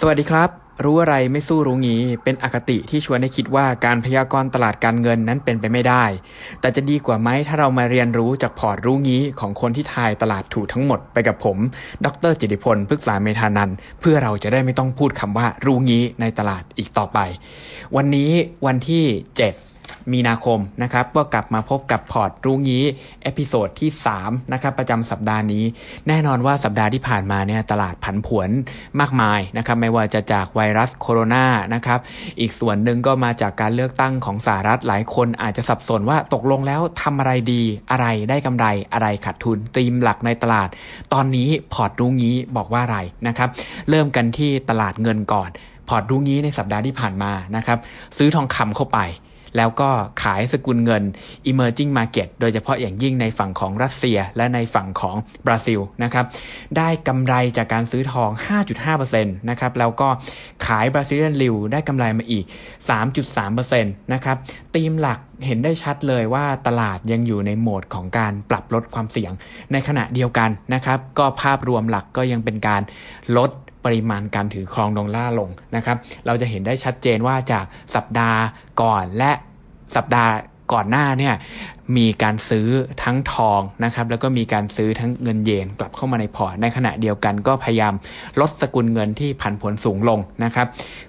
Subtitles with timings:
[0.00, 0.50] สวัสดีครับ
[0.84, 6.04] รู้อะไรไม่สู้รู้งี้ เป็นอคติที่ชวนให้คิดว่าการพยากรณ์ตลาดการเงินนั้นเป็นไปไม่ได้
[6.60, 11.58] แต่จะดีกว่าไหมถ้าเรามาเรียนรู้จากพอร์ตรู้งี้ของคนที่ทายตลาดถูกทั้งหมดไปกับผม
[12.04, 13.70] ดรจิติพลพฤกษาเมธานัน
[14.00, 17.18] เพื่อเราจะได้ไม่ต้องพูดคำว่ารู้งี้ในตลาดอีกต่อไป
[17.96, 18.30] วันนี้
[18.66, 19.04] วันที่
[19.42, 19.65] 7
[20.12, 22.84] มีนาคมนะครับ ก็กลับมาพบกับพอร์ตรู้งี้
[23.22, 23.90] episode ที่
[24.20, 25.64] 3 นะครับ ประจำสัปดาห์นี้
[26.08, 28.50] แน่นอนว่าสัปดาห์ที่ผ่านมาเนี่ยตลาดผันผวน
[29.00, 32.00] มากมายนะครับ ไม่ว่าจะจากไวรัสโคโรนานะครับ
[32.40, 40.68] อีกส่วนหนึ่งก็มาจากการเลือกตั้งของสหรัฐหลายคนอาจจะสับสนว่าตกลงแล้วทำอะไรดีอะไรได้กำไรอะไรขาดทุนธีมหลักในตลาด
[41.12, 43.48] ตอนนี้พอร์ตรู้งี้บอกว่าอะไรนะครับ
[43.90, 45.50] เริ่มกันที่ตลาดเงินก่อน
[45.88, 47.78] พอร์ตรู้งี้ในสัปดาห์ที่ผ่านมานะครับ
[48.16, 48.98] ซื้อทองคำเข้าไป
[49.56, 49.90] แล้วก็
[50.22, 51.02] ขายสกุลเงิน
[51.50, 56.26] emerging market โดยเฉพาะอย่างยิ่งในฝั่งของรัสเซียและในฝั่งของบราซิลนะครับ
[56.76, 58.30] ได้กำไรจากการซื้อทอง
[58.88, 60.08] 5.5%นะครับแล้วก็
[60.66, 62.44] ขายบราซิเลียนลิวได้กำไรมาอีก
[63.28, 64.36] 3.3%นะครับ
[64.74, 69.32] ธีมหลักเห็นได้ชัดเลยว่าตลาดยังอยู่ในโหมดของการปรับลดความเสี่ยง
[69.72, 72.82] ในขณะเดียวกันนะครับก็ภาพรวมหลักก็ยังเป็นการ
[73.36, 73.50] ลด
[73.86, 78.40] ปริมาณการถือครองดอลลาร์ลงนะครับ เราจะเห็นได้ชัดเจนว่าจากสัปดาห์
[78.82, 79.32] ก่อนและ
[79.96, 80.32] สัปดาห์
[80.72, 81.34] ก่อนหน้าเนี่ย
[81.96, 82.68] มีการซื้อ
[83.02, 87.94] ทั้งทองนะครับแล้วก็มีการซื้อทั้งเงินเยนกลับเข้ามาในพอร์ตในขณะเดียวกันก็พยายาม
[88.40, 90.66] ลดสกุลเงินที่ผันผวนสูงลงนะครับ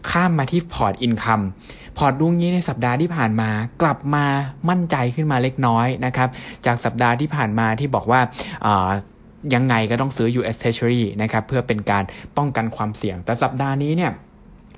[0.09, 1.41] ข้ามมาที่พอร์ต income
[1.97, 3.49] พอร์ตรู้งี้ในสัปดาห์ที่ผ่านมา
[3.81, 4.25] กลับมา
[4.69, 6.29] มั่นใจขึ้นมาเล็กน้อยนะครับ
[6.65, 8.21] จากสัปดาห์ที่ผ่านมาที่บอกว่า
[9.53, 12.03] ยังไงก็ต้องซื้อ US Treasury นะครับเพื่อเป็นการ
[12.37, 14.13] ป้องกันความเสี่ยง แต่สัปดาห์นี้เนี่ย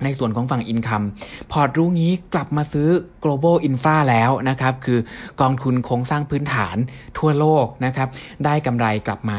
[0.03, 1.03] ในส่วนของฝั่ง income
[1.51, 2.89] พอร์ตรู้งี้กลับมาซื้อ
[3.23, 4.99] global infra แล้วนะครับ คือ
[5.41, 6.77] กองทุนโครงสร้างพื้นฐาน
[7.17, 8.09] ทั่วโลกนะครับ
[8.45, 9.37] ได้กำไรกลับมา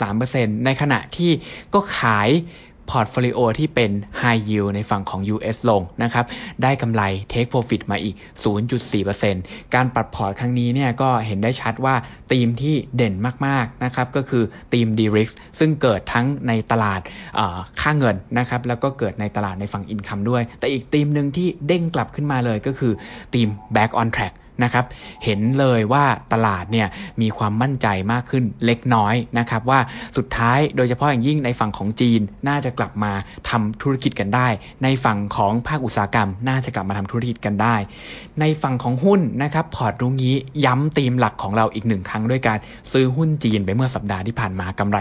[0.00, 1.30] 3.3%ในขณะที่
[1.74, 2.28] ก็ขาย
[2.90, 3.90] portfolio ที่เป็น
[4.22, 6.24] High Yield ในฝั่งของ US ลงนะครับ
[6.62, 7.02] ได้กำไร
[7.32, 8.14] Take Profit มาอีก
[8.94, 11.94] 0.4%การปรับพอร์ตครั้งนี้เนี่ยก็เห็นได้ชัดว่า
[12.32, 13.14] ธีมที่เด่น
[13.46, 17.00] มากๆนะครับก็คือธีม D-Risk ซึ่งเกิดทั้งในตลาด
[17.80, 22.92] ค่าเงินนะครับแล้วก็เกิดในตลาดในฝั่งอินคัมด้วย แต่อีกธีมหนึ่งที่เด้งกลับขึ้นมาเลยก็คือ
[23.34, 24.34] ธีม Back on Track
[24.64, 24.84] นะครับ
[25.24, 26.88] เห็นเลยว่าตลาดเนี่ย
[27.20, 29.80] มีความมั่นใจมากขึ้นเล็กน้อยนะครับว่า
[30.16, 33.12] สุดท้ายโดยเฉพาะอย่างยิ่งในฝั่งของจีนน่าจะกลับมา
[33.50, 34.48] ทำธุรกิจกันได้
[34.82, 37.76] ในฝั่งของภาคอุตสาหกรรม น่าจะกลับมาทำธุรกิจกันได้
[38.40, 40.34] ในฝั่งของหุ้นนะครับพอร์ตรุ่งนี้
[40.64, 42.58] ย้ำธีมหลักของเราอีกหนึ่งครั้งด้วยการ
[42.92, 44.98] ซื้อหุ้นจีนไปเมื่อสัปดาห์ที่ผ่านมากำไร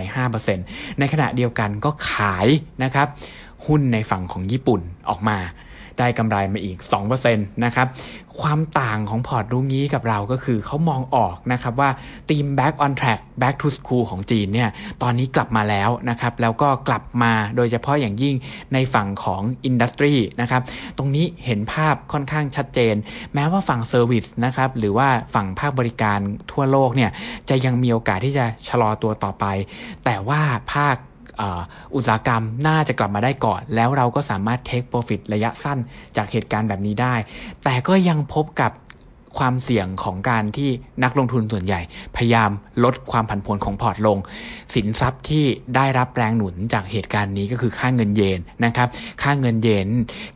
[0.48, 2.48] 5%ในขณะเดียวกันก็ขาย
[2.84, 3.08] นะครับ
[3.66, 5.40] หุ้นในฝั่งของญี่ปุ่นออกมา
[6.02, 6.78] ได้กำไรมาอีก
[7.16, 7.88] 2%นะครับ
[8.42, 11.90] ความต่างของพอร์ตรู้งี้กับเราก็คือเขามองออกนะครับว่า
[12.30, 14.70] ทีม back on track back to school ของจีนเนี่ย
[15.02, 18.36] ตอนนี้กลับมาแล้วนะครับ แล้วก็กลับมาโดยเฉพาะอย่างยิ่ง
[18.74, 20.62] ในฝั่งของอินดัสทรีนะครับ
[20.98, 22.96] ตรงนี้เห็นภาพค่อนข้างชัดเจน
[23.34, 26.20] แม้ว่าฝั่ง service นะครับหรือว่าฝั่งภาคบริการ
[26.52, 27.12] ทั่วโลกเนี่ย
[27.50, 29.46] จะยังมีโอกาสที่จะชะลอตัวต่อไป
[30.06, 30.42] แต่ว่า
[30.74, 30.96] ภาค
[31.96, 35.80] อุตสาหกรรมน่าจะกลับมาได้ก่อน แล้วเราก็สามารถ take profit ระยะสั้น
[36.18, 37.16] จากเหตุการณ์แบบนี้ได้
[37.64, 38.72] แต่ก็ยังพบกับ
[39.38, 40.70] ความเสี่ยงของการที่
[41.04, 41.82] นักลงทุนส่วนใหญ่
[42.16, 42.52] พยายาม
[42.84, 44.18] ลดความผันผวนของพอร์ตลง
[44.76, 45.46] สินทรัพย์ที่
[45.76, 48.88] ได้รับแรงหนุนจากเหตุการณ์นี้ก็คือค่าเงินเยนนะครับ
[49.22, 49.88] ค่าเงินเยน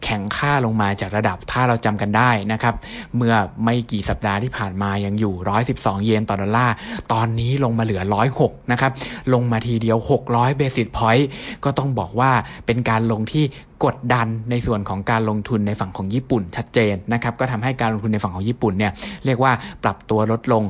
[0.03, 2.76] แข็งค่าลงมาจากระดับถ้าเราจำกันได้นะครับ
[3.16, 3.34] เมื่อ
[3.64, 5.34] ไม่กี่สัปดาห์ที่ผ่านมายังอยู่
[5.72, 6.76] 112 เยนต่อดอลลาร์
[7.12, 8.02] ตอนนี้ลงมาเหลือ
[8.38, 8.92] 106 นะครับ
[9.34, 11.28] ลงมาทีเดียว 600 เบสิสพอยต์
[11.64, 12.32] ก็ต้องบอกว่า
[12.66, 13.46] เป็นการลงที่
[13.86, 18.92] กดดันในส่วนของการลงทุนในฝั่งของญี่ปุ่นชัดเจนนะครับก็ทำให้การลงทุนในฝั่งของญี่ปุ่นเนี่ย
[19.26, 19.52] เรียกว่า
[19.84, 20.64] ปรับตัวลดลง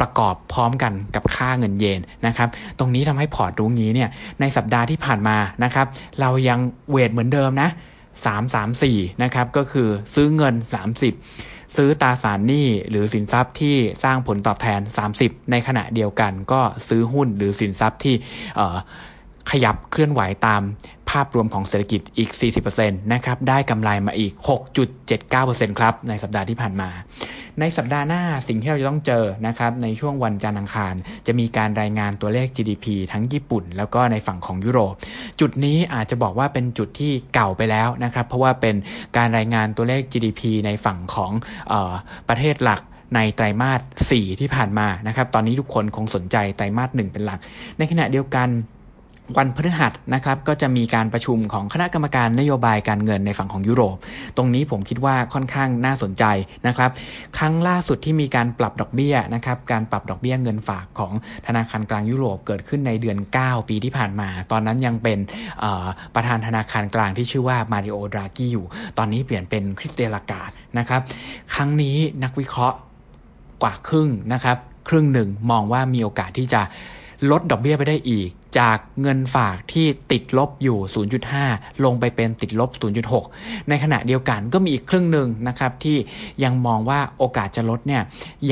[0.00, 2.48] ประกอบพร้อมกันกับค่าเงินเยนนะครับ
[2.78, 4.08] ตรงนี้ทำให้พอร์ตรู้งี้เนี่ย
[4.40, 5.86] ในสัปดาห์ที่ผ่านมานะครับ
[6.20, 6.58] เรายัง
[6.90, 7.68] เวทเหมือนเดิมนะ
[8.16, 10.54] 3 3 4นะครับก็คือซื้อเงิน
[11.14, 14.80] 30ซื้อตราสารหนี้หรือสินทรัพย์ที่สร้างผลตอบแทน
[15.16, 18.14] 30 ในขณะเดียวกันก็ซื้อหุ้นหรือสินทรัพย์ที่
[19.50, 20.62] ขยับเคลื่อนไหวตาม
[21.10, 22.30] ภาพรวมของเศรษฐกิจอีก
[22.70, 24.32] 40%นะครับ ได้กำไรมาอีก
[25.06, 26.90] 6.79%ครับ ในสัปดาห์ที่ผ่านมา
[27.60, 30.94] ในสัปดาห์หน้าสิ่งที่เราจะต้องเจอนะครับ ในช่วงวันจันทร์อังคาร
[31.26, 34.94] จะมีการรายงานตัวเลข GDP ทั้งญี่ปุ่น แล้วก็ในฝั่งของยุโรป
[35.40, 38.76] จุดนี้อาจจะบอกว่าเป็นจุดที่เก่าไปแล้วนะครับ เพราะว่าเป็น
[39.16, 41.32] การรายงานตัวเลข GDP ในฝั่งของ
[41.72, 41.92] ออ
[42.28, 42.80] ประเทศหลัก
[43.14, 43.80] ในไตรมาส
[44.10, 47.40] 4 ที่ผ่านมานะครับ ตอนนี้ทุกคนคงสนใจไตรมาส 1 เป็นหลัก
[47.78, 48.48] ในขณะเดียวกัน
[49.36, 53.96] วันพฤหัสนะครับก็จะมีการประชุมของคณะกรรมการนโยบายการเงินในฝั่งของยุโรป
[54.36, 56.24] ตรงนี้ผมคิดว่าค่อนข้างน่าสนใจ
[56.66, 56.90] นะครับ
[57.38, 61.12] ครั้งล่าสุดที่มีการปรับดอกเบี้ยนะครับการปรับดอกเบี้ยเงินฝากของ
[61.46, 65.18] ธนาคารกลางยุโรปเกิดขึ้นในเดือน 9 ปีที่ผ่านมา ตอนนั้นยังเป็น
[66.14, 68.66] ประธานธนาคารกลางที่ชื่อว่ามาริโอดรากิอยู่
[68.98, 71.00] ตอนนี้เปลี่ยนเป็นคริสเตียลากาดนะครับ
[71.54, 72.76] ครั้งนี้นักวิเคราะห์
[73.62, 74.56] กว่าครึ่งนะครับ
[74.88, 76.62] ครึ่งหนึ่งมองว่ามีโอกาสที่จะ
[77.30, 80.78] ลดดอกเบี้ยไปได้อีก จากเงินฝากที่ติดลบอยู่
[81.30, 82.70] 0.5 ลงไปเป็นติดลบ
[83.20, 85.96] 0.6 ในขณะเดียวกันก็มีอีกครึ่งหนึ่งนะครับที่
[86.44, 88.02] ยังมองว่าโอกาสจะลดเนี่ย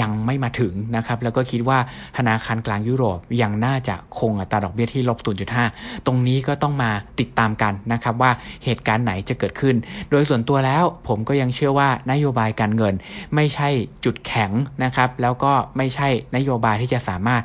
[0.01, 1.79] ยังไม่มาถึงนะครับแล้วก็คิดว่า
[2.17, 5.19] ธนาคารกลางยุโรปยังน่าจะคงอัตราดอกเบี้ยที่ลบ
[5.63, 6.91] 0.5 ตรงนี้ก็ต้องมา
[7.21, 8.31] ติดตามกันนะครับว่า
[8.65, 9.77] เหตุการณ์ไหนจะเกิดขึ้น
[10.11, 12.95] โดยส่วนตัวแล้วผมก็ยังเชื่อว่านโยบายการเงิน
[13.35, 13.69] ไม่ใช่
[14.05, 14.51] จุดแข็ง
[14.85, 17.43] นะครับแล้วก็ไม่ใช่นโยบายที่จะสามารถ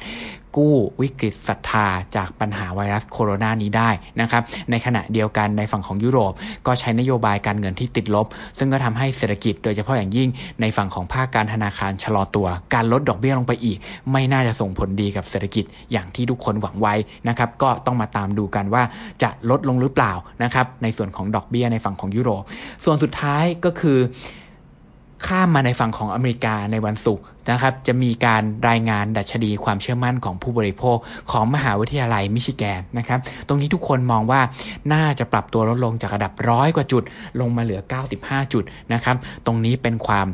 [0.57, 3.89] กู้วิกฤตศรัทธาจากปัญหาไวรัสโคโรนานี้ได้
[4.21, 6.33] นะครับในขณะเดียวกันในฝั่งของยุโรป
[6.68, 8.27] ก็ใช้นโยบายการเงินที่ติดลบ
[8.57, 10.30] ซึ่งก็ทำให้เศรษฐกิจโดยเฉพาะอย่างยิ่ง
[10.62, 13.77] ในฝั่งของภาคการธนาคารชะลอตัว การลดดอกเบี้ยลงไปอีก
[14.12, 16.95] ไม่น่าจะส่งผลดีกับเศรษฐกิจอย่างที่ทุกคนหวังไว้
[17.27, 18.83] นะครับก็ต้องมาตามดูกันว่า
[19.24, 20.13] จะลดลงหรือเปล่า
[20.44, 22.44] นะครับในส่วนของดอกเบี้ยในฝั่งของยุโรป
[22.83, 24.00] ส่วนสุดท้ายก็คือ
[25.27, 30.97] ข้ามมาในฝั่งของอเมริกาในวันศุกร์นะครับจะมีการรายงานดัชนีความเชื่อมั่นของผู้บริโภค
[31.31, 34.41] ของมหาวิทยาลัยมิชิแกนนะครับตรงนี้ทุกคนมองว่า
[34.94, 37.03] น่าจะปรับตัวลดลงจากระดับร้อยกว่าจุด
[37.39, 37.81] ลงมาเหลือ
[38.18, 38.63] 95 จุด
[38.94, 39.15] นะครับ
[39.45, 40.27] ตรงนี้เป็นความ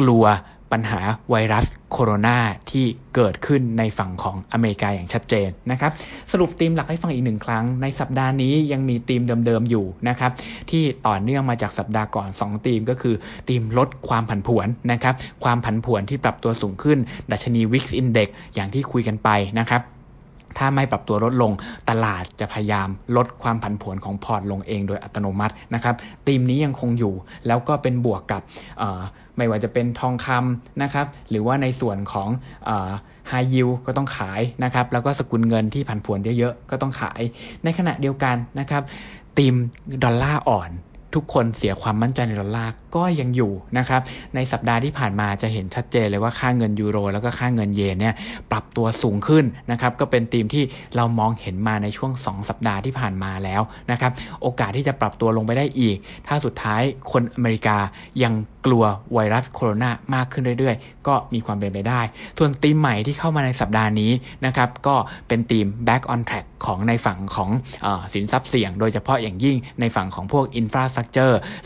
[0.00, 0.24] กลัว
[0.72, 2.38] ปัญหาไวรัสโคโรนา
[2.70, 5.92] ที่เกิดขึ้นในฝั่งของอเมริกาอย่างชัดเจนนะครับ
[6.32, 10.30] สรุปธีมหลักให้ฟังอีกหนึ่งครั้ง ในสัปดาห์นี้ยังมีธีมเดิมๆอยู่นะครับ
[10.70, 13.14] ที่ต่อเนื่องมาจากสัปดาห์ก่อน 2 ธีมก็คือ
[13.48, 15.14] ธีมลดความผันผวนนะครับ
[15.44, 16.98] ความผันผวนที่ปรับตัวสูงขึ้น
[17.30, 19.28] ดัชนี Wix Index อย่างที่คุยกันไป
[19.60, 19.82] นะครับ
[20.58, 21.52] ถ้าไม่ปรับตัวลดลง
[21.90, 25.94] ตลาดจะพยายามลดความผันผวนของพอร์ตลงเองโดยอัตโนมัตินะครับ
[26.26, 27.14] ธีมนี้ยังคงอยู่
[27.46, 28.42] แล้วก็เป็นบวกกับ
[29.36, 32.28] ไม่ว่าจะเป็นทองคำนะครับหรือว่าในส่วนของ
[33.28, 37.20] ไฮยิวก็ต้องขายนะครับแล้วก็สกุลเงินที่ผันผวนเยอะๆก็ต้องขาย
[37.64, 38.82] ในขณะเดียวกันนะครับ
[39.36, 39.54] ธีม
[40.04, 40.70] ดอลลาร์อ่อน
[41.16, 44.00] ทุกคนเสียความมั่นใจในดอลลาร์ก็ยังอยู่นะครับ
[44.34, 48.14] ในสัปดาห์ที่ผ่านมาจะเห็นชัดเจนเลยว่าค่าเงินยูโร แล้วก็ค่าเงินเยนเนี่ย
[48.50, 50.64] ปรับตัวสูงขึ้นนะครับ ก็เป็นธีมที่
[50.96, 55.96] เรามองเห็นมาในช่วง 2 สัปดาห์ที่ผ่านมาแล้วนะครับ โอกาสที่จะปรับตัวลงไปได้อีก
[56.26, 56.82] ถ้าสุดท้าย
[57.12, 57.76] คนอเมริกา
[58.22, 58.32] ยัง
[58.66, 58.84] กลัว
[59.14, 62.00] ไวรัสโคโรนามากขึ้นเรื่อยๆ ก็มีความเป็นไปได้
[62.38, 64.12] ส่วนธีมใหม่ที่เข้ามาในสัปดาห์นี้
[64.46, 64.96] นะครับ ก็
[65.28, 67.50] เป็นธีม back on track ของในฝั่งของ
[67.86, 71.05] อสินทรัพย์เสี่ยง โดยเฉพาะอย่างยิ่งในฝั่งของพวก infrastructure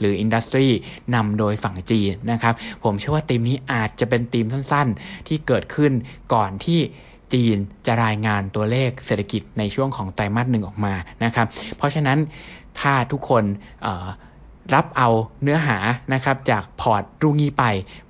[0.00, 0.68] หรือ industry
[1.14, 2.54] นำโดยฝั่งจีนนะครับ
[2.84, 5.92] ผมเชื่อว่าธีมนี้อาจจะเป็นธีมสั้นๆ ที่เกิดขึ้น
[6.34, 6.80] ก่อนที่
[7.32, 7.56] จีน
[7.86, 10.94] จะรายงานตัวเลขเศรษฐกิจในช่วงของไตรมาสหนึ่งออกมา
[11.24, 11.46] นะครับ
[11.76, 12.18] เพราะฉะนั้น
[12.80, 13.44] ถ้าทุกคน
[14.74, 15.08] รับเอา
[15.42, 15.78] เนื้อหา
[16.12, 17.64] นะครับจากพอร์ตรุ่งนี้ไป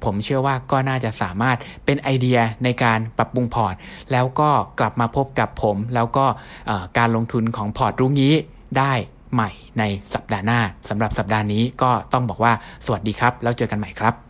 [0.04, 3.74] ผมเชื่อว่าก็น่าจะสามารถเป็นไอเดียในการปรับปรุงพอร์ต
[4.12, 4.50] แล้วก็
[4.80, 6.26] กลับมาพบกับผม แล้วก็
[6.98, 8.32] การลงทุนของพอร์ตรุ่งนี้
[8.78, 8.92] ได้
[9.34, 9.82] ใหม่ใน
[10.14, 12.52] สัปดาห์หน้าสำหรับสัปดาห์นี้ก็ต้องบอกว่า
[12.84, 14.29] สวัสดีครับ แล้วเจอกันใหม่ครับ